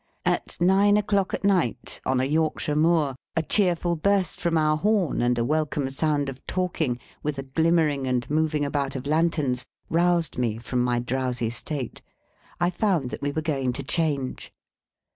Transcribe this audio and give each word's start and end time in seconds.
At 0.25 0.57
nine 0.59 0.97
o'clock 0.97 1.31
at 1.31 1.43
night, 1.43 2.01
on 2.07 2.19
a 2.19 2.23
Yorkshire 2.25 2.75
moor, 2.75 3.15
a 3.35 3.43
cheerful 3.43 3.95
burst 3.95 4.41
from 4.41 4.57
our 4.57 4.75
horn, 4.75 5.21
and 5.21 5.37
a 5.37 5.45
welcome 5.45 5.91
sound 5.91 6.27
of 6.27 6.43
talking, 6.47 6.97
with 7.21 7.37
a 7.37 7.43
glimmering 7.43 8.07
and 8.07 8.27
moving 8.27 8.65
about 8.65 8.95
of 8.95 9.05
lanterns, 9.05 9.67
roused 9.91 10.39
me 10.39 10.57
from 10.57 10.83
my 10.83 10.97
drowsy 10.97 11.51
state. 11.51 12.01
I 12.59 12.71
found 12.71 13.11
that 13.11 13.21
we 13.21 13.31
were 13.31 13.43
going 13.43 13.73
to 13.73 13.83
change. 13.83 14.51